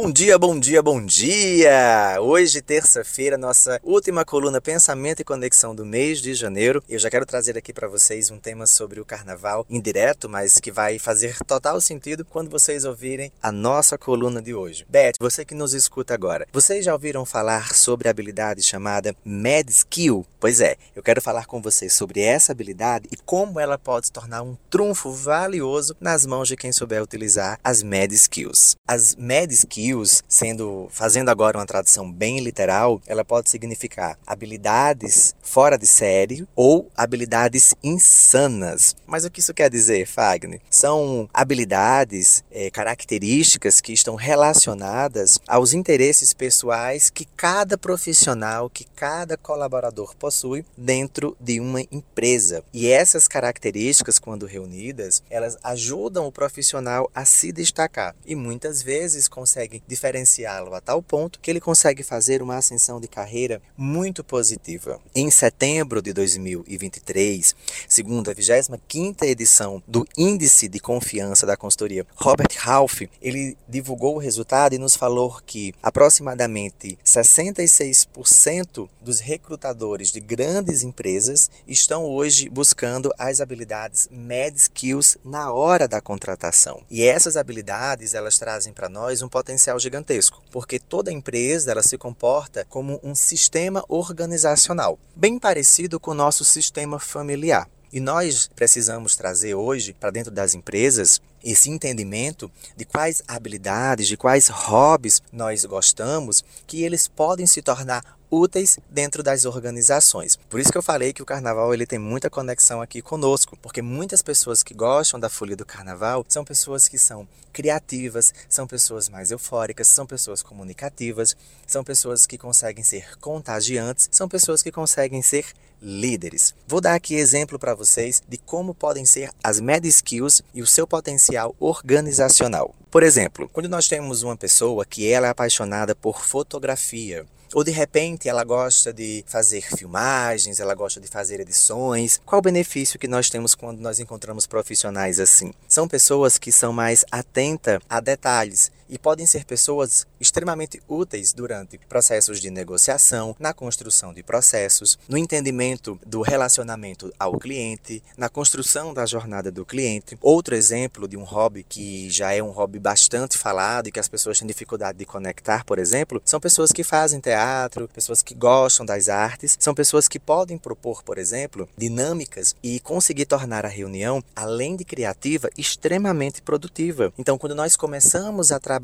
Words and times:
Bom 0.00 0.12
dia, 0.12 0.38
bom 0.38 0.60
dia, 0.60 0.80
bom 0.80 1.04
dia! 1.04 2.18
Hoje, 2.20 2.62
terça-feira, 2.62 3.36
nossa 3.36 3.80
última 3.82 4.24
coluna 4.24 4.60
Pensamento 4.60 5.18
e 5.18 5.24
Conexão 5.24 5.74
do 5.74 5.84
mês 5.84 6.20
de 6.20 6.34
janeiro. 6.34 6.80
Eu 6.88 7.00
já 7.00 7.10
quero 7.10 7.26
trazer 7.26 7.58
aqui 7.58 7.72
para 7.72 7.88
vocês 7.88 8.30
um 8.30 8.38
tema 8.38 8.64
sobre 8.64 9.00
o 9.00 9.04
carnaval 9.04 9.66
indireto, 9.68 10.28
mas 10.28 10.60
que 10.60 10.70
vai 10.70 11.00
fazer 11.00 11.36
total 11.44 11.80
sentido 11.80 12.24
quando 12.24 12.48
vocês 12.48 12.84
ouvirem 12.84 13.32
a 13.42 13.50
nossa 13.50 13.98
coluna 13.98 14.40
de 14.40 14.54
hoje. 14.54 14.86
Beth, 14.88 15.14
você 15.18 15.44
que 15.44 15.52
nos 15.52 15.74
escuta 15.74 16.14
agora, 16.14 16.46
vocês 16.52 16.84
já 16.84 16.92
ouviram 16.92 17.26
falar 17.26 17.74
sobre 17.74 18.06
a 18.06 18.12
habilidade 18.12 18.62
chamada 18.62 19.16
Med 19.24 19.68
Skill? 19.68 20.24
Pois 20.38 20.60
é, 20.60 20.76
eu 20.94 21.02
quero 21.02 21.20
falar 21.20 21.46
com 21.46 21.60
vocês 21.60 21.92
sobre 21.92 22.20
essa 22.20 22.52
habilidade 22.52 23.08
e 23.10 23.16
como 23.16 23.58
ela 23.58 23.76
pode 23.76 24.06
se 24.06 24.12
tornar 24.12 24.42
um 24.42 24.56
trunfo 24.70 25.10
valioso 25.10 25.96
nas 26.00 26.24
mãos 26.24 26.46
de 26.46 26.56
quem 26.56 26.70
souber 26.70 27.02
utilizar 27.02 27.58
as 27.64 27.82
Med 27.82 28.14
Skills. 28.14 28.76
As 28.86 29.16
Med 29.16 29.52
skills, 29.52 29.87
sendo 30.28 30.88
fazendo 30.90 31.30
agora 31.30 31.58
uma 31.58 31.66
tradução 31.66 32.10
bem 32.10 32.40
literal, 32.40 33.00
ela 33.06 33.24
pode 33.24 33.50
significar 33.50 34.18
habilidades 34.26 35.34
fora 35.42 35.78
de 35.78 35.86
série 35.86 36.46
ou 36.54 36.90
habilidades 36.96 37.74
insanas. 37.82 38.96
Mas 39.06 39.24
o 39.24 39.30
que 39.30 39.40
isso 39.40 39.54
quer 39.54 39.70
dizer, 39.70 40.06
Fagner? 40.06 40.60
São 40.70 41.28
habilidades, 41.32 42.44
é, 42.50 42.70
características 42.70 43.80
que 43.80 43.92
estão 43.92 44.14
relacionadas 44.14 45.38
aos 45.46 45.72
interesses 45.72 46.32
pessoais 46.32 47.10
que 47.10 47.24
cada 47.24 47.78
profissional, 47.78 48.68
que 48.68 48.84
cada 48.84 49.36
colaborador 49.36 50.14
possui 50.16 50.64
dentro 50.76 51.36
de 51.40 51.60
uma 51.60 51.80
empresa. 51.90 52.62
E 52.72 52.88
essas 52.88 53.26
características, 53.26 54.18
quando 54.18 54.46
reunidas, 54.46 55.22
elas 55.30 55.56
ajudam 55.62 56.26
o 56.26 56.32
profissional 56.32 57.10
a 57.14 57.24
se 57.24 57.52
destacar 57.52 58.14
e 58.26 58.34
muitas 58.34 58.82
vezes 58.82 59.28
com 59.28 59.44
diferenciá-lo 59.86 60.74
a 60.74 60.80
tal 60.80 61.02
ponto 61.02 61.40
que 61.40 61.50
ele 61.50 61.60
consegue 61.60 62.02
fazer 62.02 62.42
uma 62.42 62.56
ascensão 62.56 63.00
de 63.00 63.08
carreira 63.08 63.60
muito 63.76 64.24
positiva. 64.24 65.00
Em 65.14 65.30
setembro 65.30 66.00
de 66.00 66.12
2023, 66.12 67.54
segundo 67.88 68.30
a 68.30 68.34
25ª 68.34 69.22
edição 69.22 69.82
do 69.86 70.06
Índice 70.16 70.68
de 70.68 70.80
Confiança 70.80 71.46
da 71.46 71.56
Consultoria 71.56 72.06
Robert 72.16 72.56
Half, 72.64 73.02
ele 73.20 73.56
divulgou 73.68 74.16
o 74.16 74.18
resultado 74.18 74.74
e 74.74 74.78
nos 74.78 74.96
falou 74.96 75.40
que 75.46 75.74
aproximadamente 75.82 76.98
66% 77.04 78.88
dos 79.00 79.20
recrutadores 79.20 80.10
de 80.10 80.20
grandes 80.20 80.82
empresas 80.82 81.50
estão 81.66 82.04
hoje 82.04 82.48
buscando 82.48 83.12
as 83.18 83.40
habilidades 83.40 84.08
Med 84.10 84.56
Skills 84.56 85.18
na 85.24 85.52
hora 85.52 85.86
da 85.86 86.00
contratação. 86.00 86.82
E 86.90 87.02
essas 87.02 87.36
habilidades, 87.36 88.14
elas 88.14 88.38
trazem 88.38 88.72
para 88.72 88.88
nós 88.88 89.22
um 89.22 89.28
potencial 89.28 89.57
gigantesco, 89.78 90.42
porque 90.50 90.78
toda 90.78 91.12
empresa 91.12 91.70
ela 91.70 91.82
se 91.82 91.98
comporta 91.98 92.64
como 92.64 93.00
um 93.02 93.14
sistema 93.14 93.84
organizacional, 93.88 94.98
bem 95.16 95.38
parecido 95.38 95.98
com 95.98 96.12
o 96.12 96.14
nosso 96.14 96.44
sistema 96.44 96.98
familiar. 96.98 97.68
E 97.90 98.00
nós 98.00 98.50
precisamos 98.54 99.16
trazer 99.16 99.54
hoje 99.54 99.94
para 99.94 100.10
dentro 100.10 100.30
das 100.30 100.54
empresas 100.54 101.20
esse 101.42 101.70
entendimento 101.70 102.50
de 102.76 102.84
quais 102.84 103.22
habilidades, 103.26 104.08
de 104.08 104.16
quais 104.16 104.48
hobbies 104.48 105.22
nós 105.32 105.64
gostamos, 105.64 106.44
que 106.66 106.82
eles 106.82 107.08
podem 107.08 107.46
se 107.46 107.62
tornar 107.62 108.17
úteis 108.30 108.78
dentro 108.90 109.22
das 109.22 109.44
organizações. 109.44 110.36
Por 110.36 110.60
isso 110.60 110.70
que 110.70 110.78
eu 110.78 110.82
falei 110.82 111.12
que 111.12 111.22
o 111.22 111.26
carnaval 111.26 111.72
ele 111.72 111.86
tem 111.86 111.98
muita 111.98 112.30
conexão 112.30 112.80
aqui 112.80 113.00
conosco, 113.00 113.56
porque 113.60 113.82
muitas 113.82 114.22
pessoas 114.22 114.62
que 114.62 114.74
gostam 114.74 115.18
da 115.18 115.28
folia 115.28 115.56
do 115.56 115.66
carnaval 115.66 116.24
são 116.28 116.44
pessoas 116.44 116.88
que 116.88 116.98
são 116.98 117.26
criativas, 117.52 118.32
são 118.48 118.66
pessoas 118.66 119.08
mais 119.08 119.30
eufóricas, 119.30 119.88
são 119.88 120.06
pessoas 120.06 120.42
comunicativas, 120.42 121.36
são 121.66 121.82
pessoas 121.82 122.26
que 122.26 122.38
conseguem 122.38 122.84
ser 122.84 123.18
contagiantes, 123.18 124.08
são 124.12 124.28
pessoas 124.28 124.62
que 124.62 124.70
conseguem 124.70 125.22
ser 125.22 125.46
líderes. 125.80 126.54
Vou 126.66 126.80
dar 126.80 126.94
aqui 126.94 127.14
exemplo 127.14 127.58
para 127.58 127.74
vocês 127.74 128.22
de 128.28 128.36
como 128.36 128.74
podem 128.74 129.06
ser 129.06 129.30
as 129.42 129.60
med 129.60 129.86
skills 129.86 130.42
e 130.52 130.62
o 130.62 130.66
seu 130.66 130.86
potencial 130.86 131.54
organizacional. 131.58 132.74
Por 132.90 133.02
exemplo, 133.02 133.48
quando 133.52 133.68
nós 133.68 133.86
temos 133.86 134.22
uma 134.22 134.36
pessoa 134.36 134.84
que 134.84 135.10
ela 135.10 135.26
é 135.26 135.30
apaixonada 135.30 135.94
por 135.94 136.24
fotografia, 136.24 137.26
ou 137.54 137.64
de 137.64 137.70
repente 137.70 138.28
ela 138.28 138.44
gosta 138.44 138.92
de 138.92 139.24
fazer 139.26 139.62
filmagens, 139.62 140.60
ela 140.60 140.74
gosta 140.74 141.00
de 141.00 141.08
fazer 141.08 141.40
edições. 141.40 142.20
Qual 142.24 142.38
o 142.38 142.42
benefício 142.42 142.98
que 142.98 143.08
nós 143.08 143.30
temos 143.30 143.54
quando 143.54 143.80
nós 143.80 144.00
encontramos 144.00 144.46
profissionais 144.46 145.20
assim? 145.20 145.52
São 145.66 145.88
pessoas 145.88 146.38
que 146.38 146.52
são 146.52 146.72
mais 146.72 147.04
atentas 147.10 147.80
a 147.88 148.00
detalhes 148.00 148.70
e 148.88 148.98
podem 148.98 149.26
ser 149.26 149.44
pessoas 149.44 150.06
extremamente 150.20 150.80
úteis 150.88 151.32
durante 151.32 151.78
processos 151.88 152.40
de 152.40 152.50
negociação, 152.50 153.36
na 153.38 153.52
construção 153.52 154.12
de 154.12 154.22
processos, 154.22 154.98
no 155.08 155.18
entendimento 155.18 155.98
do 156.06 156.22
relacionamento 156.22 157.12
ao 157.18 157.38
cliente, 157.38 158.02
na 158.16 158.28
construção 158.28 158.94
da 158.94 159.06
jornada 159.06 159.50
do 159.50 159.64
cliente. 159.64 160.18
Outro 160.20 160.54
exemplo 160.54 161.06
de 161.06 161.16
um 161.16 161.24
hobby 161.24 161.62
que 161.62 162.10
já 162.10 162.32
é 162.32 162.42
um 162.42 162.50
hobby 162.50 162.78
bastante 162.78 163.36
falado 163.36 163.88
e 163.88 163.92
que 163.92 164.00
as 164.00 164.08
pessoas 164.08 164.38
têm 164.38 164.48
dificuldade 164.48 164.98
de 164.98 165.04
conectar, 165.04 165.64
por 165.64 165.78
exemplo, 165.78 166.20
são 166.24 166.40
pessoas 166.40 166.72
que 166.72 166.82
fazem 166.82 167.20
teatro, 167.20 167.88
pessoas 167.88 168.22
que 168.22 168.34
gostam 168.34 168.86
das 168.86 169.08
artes, 169.08 169.56
são 169.60 169.74
pessoas 169.74 170.08
que 170.08 170.18
podem 170.18 170.58
propor, 170.58 171.02
por 171.02 171.18
exemplo, 171.18 171.68
dinâmicas 171.76 172.54
e 172.62 172.80
conseguir 172.80 173.26
tornar 173.26 173.64
a 173.64 173.68
reunião, 173.68 174.22
além 174.34 174.76
de 174.76 174.84
criativa, 174.84 175.50
extremamente 175.56 176.42
produtiva. 176.42 177.12
Então, 177.18 177.38
quando 177.38 177.54
nós 177.54 177.76
começamos 177.76 178.50
a 178.50 178.58
trabalhar 178.58 178.77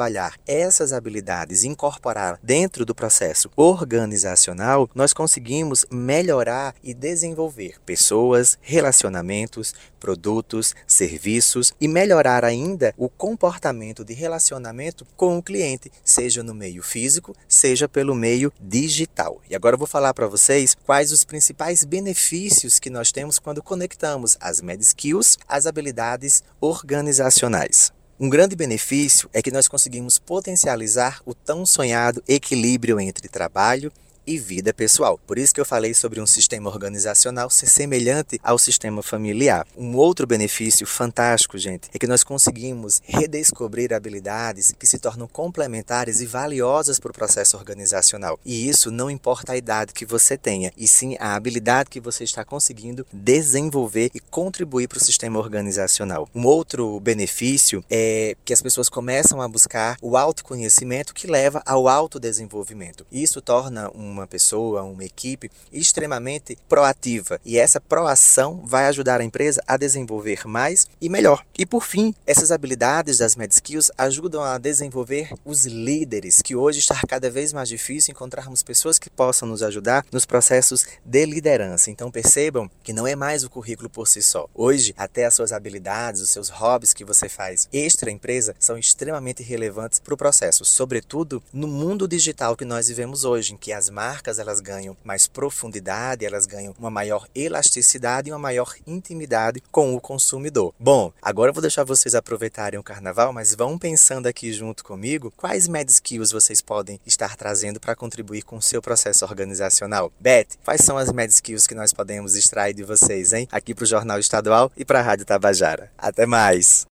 essas 0.46 0.92
habilidades 0.92 1.64
incorporar 1.64 2.38
dentro 2.42 2.84
do 2.84 2.94
processo 2.94 3.50
organizacional, 3.56 4.88
nós 4.94 5.12
conseguimos 5.12 5.86
melhorar 5.90 6.74
e 6.82 6.92
desenvolver 6.92 7.80
pessoas, 7.84 8.58
relacionamentos, 8.60 9.74
produtos, 9.98 10.74
serviços 10.86 11.72
e 11.80 11.88
melhorar 11.88 12.44
ainda 12.44 12.92
o 12.98 13.08
comportamento 13.08 14.04
de 14.04 14.12
relacionamento 14.12 15.06
com 15.16 15.38
o 15.38 15.42
cliente, 15.42 15.90
seja 16.04 16.42
no 16.42 16.54
meio 16.54 16.82
físico, 16.82 17.34
seja 17.48 17.88
pelo 17.88 18.14
meio 18.14 18.52
digital. 18.60 19.40
E 19.48 19.54
agora 19.54 19.74
eu 19.74 19.78
vou 19.78 19.88
falar 19.88 20.12
para 20.12 20.26
vocês 20.26 20.76
quais 20.84 21.12
os 21.12 21.24
principais 21.24 21.84
benefícios 21.84 22.78
que 22.78 22.90
nós 22.90 23.10
temos 23.10 23.38
quando 23.38 23.62
conectamos 23.62 24.36
as 24.40 24.60
med 24.60 24.82
skills 24.82 25.38
às 25.48 25.66
habilidades 25.66 26.42
organizacionais. 26.60 27.92
Um 28.18 28.28
grande 28.28 28.54
benefício 28.54 29.28
é 29.32 29.42
que 29.42 29.50
nós 29.50 29.66
conseguimos 29.66 30.20
potencializar 30.20 31.20
o 31.26 31.34
tão 31.34 31.66
sonhado 31.66 32.22
equilíbrio 32.28 33.00
entre 33.00 33.28
trabalho 33.28 33.92
e 34.26 34.38
vida 34.38 34.72
pessoal. 34.72 35.18
Por 35.26 35.38
isso 35.38 35.54
que 35.54 35.60
eu 35.60 35.64
falei 35.64 35.94
sobre 35.94 36.20
um 36.20 36.26
sistema 36.26 36.70
organizacional 36.70 37.50
ser 37.50 37.66
semelhante 37.66 38.40
ao 38.42 38.58
sistema 38.58 39.02
familiar. 39.02 39.66
Um 39.76 39.96
outro 39.96 40.26
benefício 40.26 40.86
fantástico, 40.86 41.58
gente, 41.58 41.88
é 41.92 41.98
que 41.98 42.06
nós 42.06 42.24
conseguimos 42.24 43.02
redescobrir 43.04 43.92
habilidades 43.92 44.74
que 44.78 44.86
se 44.86 44.98
tornam 44.98 45.28
complementares 45.28 46.20
e 46.20 46.26
valiosas 46.26 46.98
para 46.98 47.10
o 47.10 47.14
processo 47.14 47.56
organizacional. 47.56 48.38
E 48.44 48.68
isso 48.68 48.90
não 48.90 49.10
importa 49.10 49.52
a 49.52 49.56
idade 49.56 49.92
que 49.92 50.06
você 50.06 50.36
tenha, 50.36 50.72
e 50.76 50.86
sim 50.86 51.16
a 51.18 51.34
habilidade 51.34 51.90
que 51.90 52.00
você 52.00 52.24
está 52.24 52.44
conseguindo 52.44 53.06
desenvolver 53.12 54.10
e 54.14 54.20
contribuir 54.20 54.88
para 54.88 54.98
o 54.98 55.04
sistema 55.04 55.38
organizacional. 55.38 56.28
Um 56.34 56.46
outro 56.46 56.98
benefício 57.00 57.84
é 57.90 58.36
que 58.44 58.52
as 58.52 58.62
pessoas 58.62 58.88
começam 58.88 59.40
a 59.40 59.48
buscar 59.48 59.96
o 60.00 60.16
autoconhecimento 60.16 61.14
que 61.14 61.26
leva 61.26 61.62
ao 61.66 61.88
autodesenvolvimento. 61.88 63.06
Isso 63.10 63.40
torna 63.40 63.90
um 63.94 64.13
uma 64.14 64.26
pessoa, 64.26 64.82
uma 64.82 65.04
equipe 65.04 65.50
extremamente 65.72 66.56
proativa. 66.68 67.40
E 67.44 67.58
essa 67.58 67.80
proação 67.80 68.62
vai 68.64 68.86
ajudar 68.86 69.20
a 69.20 69.24
empresa 69.24 69.62
a 69.66 69.76
desenvolver 69.76 70.46
mais 70.46 70.86
e 71.00 71.08
melhor. 71.08 71.44
E 71.58 71.66
por 71.66 71.84
fim, 71.84 72.14
essas 72.26 72.50
habilidades 72.50 73.18
das 73.18 73.36
Med 73.36 73.52
Skills 73.52 73.90
ajudam 73.98 74.42
a 74.42 74.58
desenvolver 74.58 75.32
os 75.44 75.66
líderes, 75.66 76.40
que 76.42 76.56
hoje 76.56 76.78
está 76.78 77.00
cada 77.06 77.30
vez 77.30 77.52
mais 77.52 77.68
difícil 77.68 78.12
encontrarmos 78.12 78.62
pessoas 78.62 78.98
que 78.98 79.10
possam 79.10 79.48
nos 79.48 79.62
ajudar 79.62 80.04
nos 80.10 80.24
processos 80.24 80.84
de 81.04 81.26
liderança. 81.26 81.90
Então 81.90 82.10
percebam 82.10 82.70
que 82.82 82.92
não 82.92 83.06
é 83.06 83.14
mais 83.14 83.44
o 83.44 83.50
currículo 83.50 83.90
por 83.90 84.08
si 84.08 84.22
só. 84.22 84.48
Hoje, 84.54 84.94
até 84.96 85.24
as 85.26 85.34
suas 85.34 85.52
habilidades, 85.52 86.20
os 86.20 86.30
seus 86.30 86.48
hobbies 86.48 86.92
que 86.92 87.04
você 87.04 87.28
faz 87.28 87.68
extra 87.72 88.10
empresa 88.10 88.54
são 88.58 88.78
extremamente 88.78 89.42
relevantes 89.42 89.98
para 89.98 90.14
o 90.14 90.16
processo, 90.16 90.64
sobretudo 90.64 91.42
no 91.52 91.66
mundo 91.66 92.08
digital 92.08 92.56
que 92.56 92.64
nós 92.64 92.88
vivemos 92.88 93.24
hoje, 93.24 93.54
em 93.54 93.56
que 93.56 93.72
as 93.72 93.90
marcas 94.04 94.38
elas 94.38 94.60
ganham 94.60 94.94
mais 95.02 95.26
profundidade, 95.26 96.26
elas 96.26 96.44
ganham 96.44 96.74
uma 96.78 96.90
maior 96.90 97.26
elasticidade 97.34 98.28
e 98.28 98.32
uma 98.32 98.38
maior 98.38 98.74
intimidade 98.86 99.62
com 99.72 99.94
o 99.94 100.00
consumidor. 100.00 100.74
Bom, 100.78 101.10
agora 101.22 101.48
eu 101.48 101.54
vou 101.54 101.62
deixar 101.62 101.84
vocês 101.84 102.14
aproveitarem 102.14 102.78
o 102.78 102.82
carnaval, 102.82 103.32
mas 103.32 103.54
vão 103.54 103.78
pensando 103.78 104.26
aqui 104.26 104.52
junto 104.52 104.84
comigo 104.84 105.32
quais 105.34 105.66
med 105.66 105.90
skills 105.90 106.32
vocês 106.32 106.60
podem 106.60 107.00
estar 107.06 107.34
trazendo 107.34 107.80
para 107.80 107.96
contribuir 107.96 108.42
com 108.42 108.56
o 108.58 108.62
seu 108.62 108.82
processo 108.82 109.24
organizacional. 109.24 110.12
Beth, 110.20 110.48
quais 110.62 110.82
são 110.82 110.98
as 110.98 111.10
med 111.10 111.32
skills 111.32 111.66
que 111.66 111.74
nós 111.74 111.94
podemos 111.94 112.34
extrair 112.34 112.74
de 112.74 112.84
vocês, 112.84 113.32
hein? 113.32 113.48
Aqui 113.50 113.74
para 113.74 113.84
o 113.84 113.86
Jornal 113.86 114.18
Estadual 114.18 114.70
e 114.76 114.84
para 114.84 115.00
a 115.00 115.02
Rádio 115.02 115.24
Tabajara. 115.24 115.90
Até 115.96 116.26
mais! 116.26 116.82